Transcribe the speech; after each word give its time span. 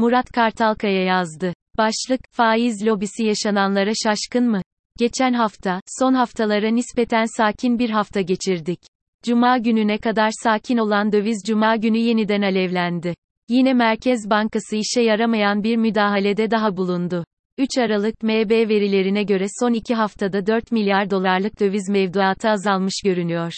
Murat 0.00 0.32
Kartalkaya 0.32 1.04
yazdı. 1.04 1.54
Başlık, 1.78 2.20
faiz 2.32 2.86
lobisi 2.86 3.24
yaşananlara 3.24 3.92
şaşkın 4.04 4.50
mı? 4.50 4.62
Geçen 4.98 5.32
hafta, 5.32 5.80
son 6.00 6.14
haftalara 6.14 6.70
nispeten 6.70 7.24
sakin 7.36 7.78
bir 7.78 7.90
hafta 7.90 8.20
geçirdik. 8.20 8.80
Cuma 9.24 9.58
gününe 9.58 9.98
kadar 9.98 10.30
sakin 10.42 10.76
olan 10.76 11.12
döviz 11.12 11.42
cuma 11.46 11.76
günü 11.76 11.98
yeniden 11.98 12.42
alevlendi. 12.42 13.14
Yine 13.48 13.74
Merkez 13.74 14.30
Bankası 14.30 14.76
işe 14.76 15.00
yaramayan 15.00 15.62
bir 15.62 15.76
müdahalede 15.76 16.50
daha 16.50 16.76
bulundu. 16.76 17.24
3 17.58 17.78
Aralık 17.78 18.22
MB 18.22 18.50
verilerine 18.50 19.22
göre 19.22 19.46
son 19.60 19.72
2 19.72 19.94
haftada 19.94 20.46
4 20.46 20.72
milyar 20.72 21.10
dolarlık 21.10 21.60
döviz 21.60 21.88
mevduatı 21.88 22.48
azalmış 22.48 22.94
görünüyor. 23.04 23.52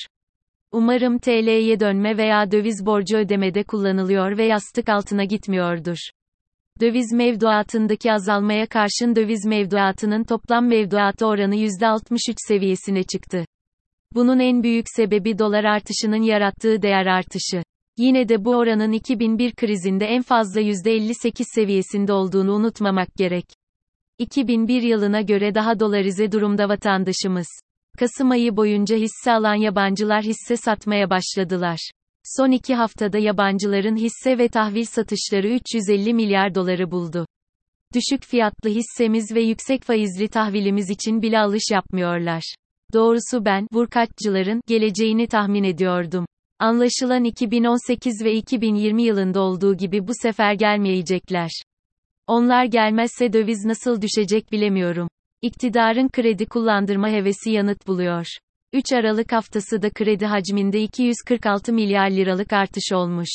Umarım 0.73 1.19
TL'ye 1.19 1.81
dönme 1.81 2.17
veya 2.17 2.51
döviz 2.51 2.87
borcu 2.87 3.17
ödemede 3.17 3.63
kullanılıyor 3.63 4.39
ve 4.39 4.45
yastık 4.45 4.89
altına 4.89 5.25
gitmiyordur. 5.25 5.97
Döviz 6.83 7.13
mevduatındaki 7.13 8.13
azalmaya 8.13 8.67
karşın 8.67 9.17
döviz 9.17 9.47
mevduatının 9.47 10.25
toplam 10.25 10.67
mevduatı 10.67 11.27
oranı 11.27 11.57
%63 11.57 12.35
seviyesine 12.49 13.03
çıktı. 13.03 13.45
Bunun 14.15 14.39
en 14.39 14.63
büyük 14.63 14.87
sebebi 14.97 15.39
dolar 15.39 15.65
artışının 15.65 16.23
yarattığı 16.23 16.83
değer 16.83 17.07
artışı. 17.07 17.63
Yine 17.99 18.29
de 18.29 18.45
bu 18.45 18.57
oranın 18.57 18.93
2001 18.93 19.53
krizinde 19.53 20.07
en 20.07 20.23
fazla 20.23 20.61
%58 20.61 21.45
seviyesinde 21.55 22.13
olduğunu 22.13 22.53
unutmamak 22.53 23.09
gerek. 23.17 23.45
2001 24.19 24.83
yılına 24.83 25.21
göre 25.21 25.55
daha 25.55 25.81
dolarize 25.81 26.33
durumda 26.33 26.69
vatandaşımız. 26.69 27.49
Kasım 27.99 28.31
ayı 28.31 28.57
boyunca 28.57 28.97
hisse 28.97 29.33
alan 29.33 29.55
yabancılar 29.55 30.23
hisse 30.23 30.57
satmaya 30.57 31.11
başladılar. 31.11 31.91
Son 32.25 32.51
iki 32.51 32.75
haftada 32.75 33.19
yabancıların 33.19 33.97
hisse 33.97 34.39
ve 34.39 34.49
tahvil 34.49 34.85
satışları 34.85 35.49
350 35.49 36.15
milyar 36.15 36.55
doları 36.55 36.91
buldu. 36.91 37.27
Düşük 37.95 38.25
fiyatlı 38.25 38.71
hissemiz 38.71 39.35
ve 39.35 39.43
yüksek 39.43 39.83
faizli 39.83 40.29
tahvilimiz 40.29 40.91
için 40.91 41.23
bile 41.23 41.39
alış 41.39 41.63
yapmıyorlar. 41.73 42.55
Doğrusu 42.93 43.45
ben, 43.45 43.67
vurkaççıların, 43.73 44.61
geleceğini 44.67 45.27
tahmin 45.27 45.65
ediyordum. 45.65 46.27
Anlaşılan 46.59 47.25
2018 47.25 48.25
ve 48.25 48.35
2020 48.35 49.03
yılında 49.03 49.41
olduğu 49.41 49.77
gibi 49.77 50.07
bu 50.09 50.13
sefer 50.23 50.53
gelmeyecekler. 50.53 51.51
Onlar 52.27 52.65
gelmezse 52.65 53.33
döviz 53.33 53.65
nasıl 53.65 54.03
düşecek 54.03 54.53
bilemiyorum. 54.53 55.09
İktidarın 55.43 56.09
kredi 56.09 56.47
kullandırma 56.47 57.09
hevesi 57.09 57.51
yanıt 57.51 57.87
buluyor. 57.87 58.27
3 58.73 58.93
Aralık 58.93 59.33
haftası 59.33 59.83
da 59.83 59.91
kredi 59.91 60.27
hacminde 60.27 60.83
246 60.83 61.73
milyar 61.73 62.11
liralık 62.11 62.53
artış 62.53 62.93
olmuş. 62.93 63.29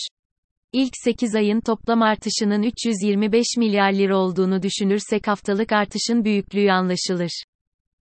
İlk 0.74 0.92
8 1.04 1.36
ayın 1.36 1.62
toplam 1.62 2.02
artışının 2.02 2.64
325 2.64 3.46
milyar 3.58 3.94
lira 3.94 4.18
olduğunu 4.18 4.64
düşünürsek 4.64 5.28
haftalık 5.28 5.72
artışın 5.72 6.26
büyüklüğü 6.26 6.72
anlaşılır. 6.72 7.44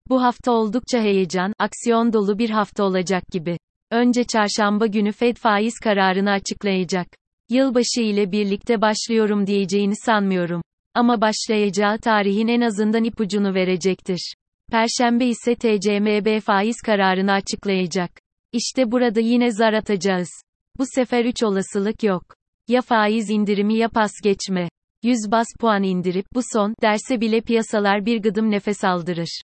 Bu 0.10 0.24
hafta 0.24 0.52
oldukça 0.52 1.02
heyecan, 1.02 1.54
aksiyon 1.60 2.14
dolu 2.14 2.40
bir 2.40 2.50
hafta 2.50 2.84
olacak 2.84 3.24
gibi. 3.32 3.58
Önce 3.92 4.24
çarşamba 4.24 4.86
günü 4.86 5.12
Fed 5.12 5.38
faiz 5.38 5.80
kararını 5.80 6.32
açıklayacak. 6.32 7.08
Yılbaşı 7.50 8.02
ile 8.02 8.32
birlikte 8.32 8.82
başlıyorum 8.82 9.48
diyeceğini 9.48 9.96
sanmıyorum. 9.96 10.62
Ama 10.94 11.22
başlayacağı 11.22 12.00
tarihin 12.00 12.48
en 12.48 12.62
azından 12.62 13.04
ipucunu 13.04 13.54
verecektir. 13.54 14.34
Perşembe 14.74 15.26
ise 15.26 15.56
TCMB 15.56 16.40
faiz 16.40 16.76
kararını 16.86 17.32
açıklayacak. 17.32 18.12
İşte 18.52 18.92
burada 18.92 19.20
yine 19.20 19.52
zar 19.52 19.74
atacağız. 19.74 20.30
Bu 20.78 20.84
sefer 20.96 21.26
3 21.26 21.44
olasılık 21.44 22.04
yok. 22.04 22.24
Ya 22.68 22.82
faiz 22.82 23.30
indirimi 23.30 23.78
ya 23.78 23.90
pas 23.90 24.12
geçme. 24.24 24.70
100 25.04 25.32
bas 25.32 25.48
puan 25.60 25.84
indirip 25.84 26.26
bu 26.34 26.42
son 26.54 26.76
derse 26.82 27.22
bile 27.22 27.42
piyasalar 27.42 28.06
bir 28.06 28.22
gıdım 28.22 28.52
nefes 28.52 28.84
aldırır. 28.84 29.42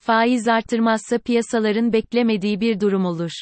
Faiz 0.00 0.48
artırmazsa 0.48 1.18
piyasaların 1.18 1.92
beklemediği 1.92 2.60
bir 2.60 2.80
durum 2.80 3.04
olur. 3.04 3.32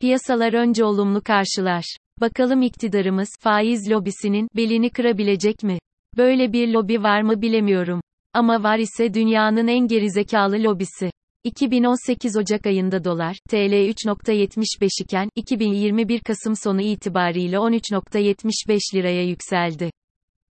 Piyasalar 0.00 0.52
önce 0.52 0.84
olumlu 0.84 1.22
karşılar. 1.22 1.84
Bakalım 2.20 2.62
iktidarımız 2.62 3.28
faiz 3.40 3.90
lobisinin 3.90 4.48
belini 4.56 4.90
kırabilecek 4.90 5.62
mi? 5.62 5.78
Böyle 6.16 6.52
bir 6.52 6.68
lobi 6.68 7.02
var 7.02 7.22
mı 7.22 7.42
bilemiyorum. 7.42 8.00
Ama 8.34 8.62
var 8.62 8.78
ise 8.78 9.14
dünyanın 9.14 9.68
en 9.68 9.86
gerizekalı 9.88 10.62
lobisi. 10.62 11.10
2018 11.44 12.36
Ocak 12.36 12.66
ayında 12.66 13.04
dolar, 13.04 13.36
TL 13.48 13.54
3.75 13.56 15.02
iken, 15.02 15.28
2021 15.36 16.20
Kasım 16.20 16.56
sonu 16.56 16.82
itibariyle 16.82 17.56
13.75 17.56 18.94
liraya 18.94 19.24
yükseldi. 19.24 19.90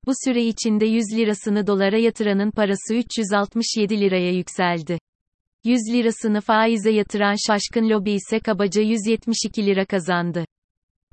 Bu 0.05 0.11
süre 0.25 0.43
içinde 0.45 0.85
100 0.85 1.03
lirasını 1.15 1.67
dolara 1.67 1.97
yatıranın 1.97 2.51
parası 2.51 2.95
367 2.95 4.01
liraya 4.01 4.31
yükseldi. 4.31 4.99
100 5.63 5.79
lirasını 5.93 6.41
faize 6.41 6.91
yatıran 6.91 7.35
şaşkın 7.47 7.89
lobi 7.89 8.11
ise 8.11 8.39
kabaca 8.39 8.81
172 8.81 9.65
lira 9.65 9.85
kazandı. 9.85 10.45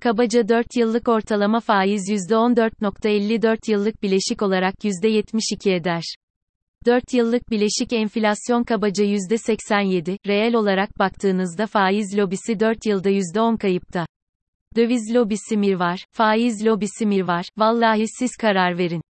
Kabaca 0.02 0.48
4 0.48 0.76
yıllık 0.76 1.08
ortalama 1.08 1.60
faiz 1.60 2.10
%14.54 2.10 3.70
yıllık 3.70 4.02
bileşik 4.02 4.42
olarak 4.42 4.74
%72 4.84 5.74
eder. 5.74 6.02
4 6.86 7.14
yıllık 7.14 7.50
bileşik 7.50 7.92
enflasyon 7.92 8.64
kabaca 8.64 9.04
%87, 9.04 10.18
reel 10.26 10.54
olarak 10.54 10.98
baktığınızda 10.98 11.66
faiz 11.66 12.18
lobisi 12.18 12.60
4 12.60 12.86
yılda 12.86 13.10
%10 13.10 13.58
kayıpta. 13.58 14.06
Döviz 14.76 15.14
lobisi 15.14 15.56
mi 15.56 15.78
var, 15.78 16.04
faiz 16.12 16.66
lobisi 16.66 17.06
mi 17.06 17.26
var, 17.26 17.46
vallahi 17.56 18.04
siz 18.18 18.30
karar 18.36 18.78
verin. 18.78 19.02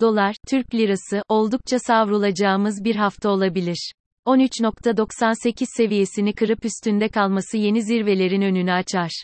Dolar, 0.00 0.36
Türk 0.48 0.74
lirası, 0.74 1.22
oldukça 1.28 1.78
savrulacağımız 1.78 2.84
bir 2.84 2.96
hafta 2.96 3.30
olabilir. 3.30 3.92
13.98 4.26 5.64
seviyesini 5.76 6.32
kırıp 6.32 6.64
üstünde 6.64 7.08
kalması 7.08 7.56
yeni 7.56 7.82
zirvelerin 7.82 8.42
önünü 8.42 8.72
açar. 8.72 9.22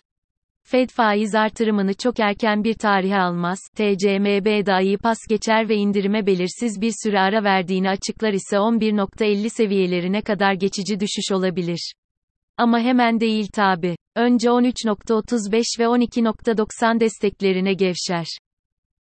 Fed 0.75 0.91
faiz 0.91 1.35
artırımını 1.35 1.95
çok 1.95 2.21
erken 2.21 2.65
bir 2.65 2.75
tarihe 2.75 3.17
almaz, 3.17 3.59
TCMB 3.75 4.67
dahi 4.67 4.97
pas 4.97 5.19
geçer 5.29 5.69
ve 5.69 5.77
indirime 5.77 6.27
belirsiz 6.27 6.81
bir 6.81 6.93
süre 7.03 7.21
ara 7.21 7.45
verdiğini 7.45 7.91
açıklar 7.91 8.33
ise 8.33 8.57
11.50 8.57 9.49
seviyelerine 9.49 10.23
kadar 10.23 10.53
geçici 10.53 11.01
düşüş 11.01 11.33
olabilir. 11.33 11.93
Ama 12.57 12.81
hemen 12.81 13.21
değil 13.21 13.47
tabi. 13.53 13.97
Önce 14.17 14.49
13.35 14.49 15.53
ve 15.79 15.85
12.90 15.85 17.01
desteklerine 17.01 17.75
gevşer. 17.75 18.27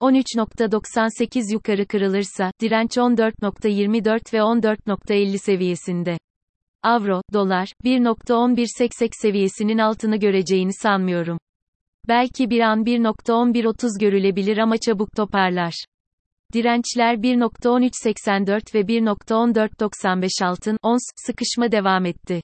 13.98 0.01 1.53
yukarı 1.53 1.85
kırılırsa, 1.85 2.51
direnç 2.61 2.97
14.24 2.97 4.33
ve 4.33 4.37
14.50 4.37 5.37
seviyesinde. 5.37 6.17
Avro, 6.83 7.21
dolar, 7.33 7.73
1.1180 7.83 9.09
seviyesinin 9.21 9.77
altını 9.77 10.17
göreceğini 10.17 10.73
sanmıyorum. 10.73 11.37
Belki 12.07 12.49
bir 12.49 12.59
an 12.59 12.83
1.1130 12.83 13.99
görülebilir 13.99 14.57
ama 14.57 14.77
çabuk 14.77 15.15
toparlar. 15.15 15.73
Dirençler 16.53 17.15
1.1384 17.15 18.75
ve 18.75 18.81
1.1495 18.81 20.45
altın, 20.45 20.77
ons, 20.83 21.01
sıkışma 21.25 21.71
devam 21.71 22.05
etti. 22.05 22.41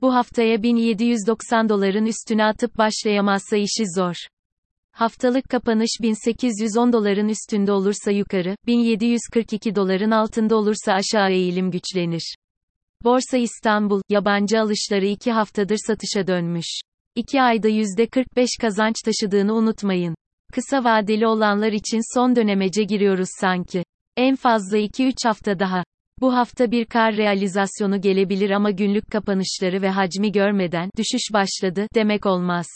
Bu 0.00 0.14
haftaya 0.14 0.62
1790 0.62 1.68
doların 1.68 2.06
üstüne 2.06 2.44
atıp 2.44 2.78
başlayamazsa 2.78 3.56
işi 3.56 3.84
zor. 3.96 4.14
Haftalık 4.92 5.44
kapanış 5.50 5.90
1810 6.02 6.92
doların 6.92 7.28
üstünde 7.28 7.72
olursa 7.72 8.10
yukarı, 8.10 8.56
1742 8.66 9.74
doların 9.74 10.10
altında 10.10 10.56
olursa 10.56 10.92
aşağı 10.92 11.30
eğilim 11.30 11.70
güçlenir. 11.70 12.34
Borsa 13.04 13.36
İstanbul, 13.36 14.00
yabancı 14.08 14.60
alışları 14.60 15.06
2 15.06 15.32
haftadır 15.32 15.78
satışa 15.86 16.26
dönmüş. 16.26 16.80
2 17.14 17.42
ayda 17.42 17.68
%45 17.68 18.46
kazanç 18.60 18.94
taşıdığını 19.04 19.54
unutmayın. 19.54 20.14
Kısa 20.52 20.84
vadeli 20.84 21.26
olanlar 21.26 21.72
için 21.72 22.14
son 22.14 22.36
dönemece 22.36 22.84
giriyoruz 22.84 23.28
sanki. 23.40 23.84
En 24.16 24.36
fazla 24.36 24.78
2-3 24.78 25.12
hafta 25.24 25.58
daha. 25.58 25.84
Bu 26.20 26.34
hafta 26.34 26.70
bir 26.70 26.84
kar 26.84 27.16
realizasyonu 27.16 28.00
gelebilir 28.00 28.50
ama 28.50 28.70
günlük 28.70 29.10
kapanışları 29.10 29.82
ve 29.82 29.90
hacmi 29.90 30.32
görmeden 30.32 30.90
düşüş 30.98 31.22
başladı 31.32 31.86
demek 31.94 32.26
olmaz. 32.26 32.66